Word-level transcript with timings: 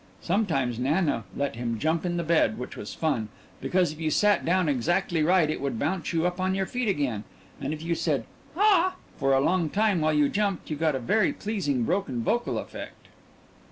Sometimes 0.23 0.79
Nana 0.79 1.25
let 1.37 1.55
him 1.55 1.77
jump 1.77 2.07
on 2.07 2.17
the 2.17 2.23
bed, 2.23 2.57
which 2.57 2.75
was 2.75 2.95
fun, 2.95 3.29
because 3.61 3.91
if 3.91 3.99
you 4.01 4.09
sat 4.09 4.43
down 4.43 4.67
exactly 4.67 5.21
right 5.21 5.47
it 5.47 5.61
would 5.61 5.77
bounce 5.77 6.11
you 6.11 6.25
up 6.25 6.39
on 6.39 6.55
your 6.55 6.65
feet 6.65 6.89
again, 6.89 7.23
and 7.59 7.71
if 7.71 7.83
you 7.83 7.93
said 7.93 8.25
"Ah" 8.57 8.95
for 9.17 9.33
a 9.33 9.39
long 9.39 9.69
time 9.69 10.01
while 10.01 10.11
you 10.11 10.27
jumped 10.27 10.71
you 10.71 10.75
got 10.75 10.95
a 10.95 10.99
very 10.99 11.31
pleasing 11.31 11.83
broken 11.83 12.23
vocal 12.23 12.57
effect. 12.57 13.09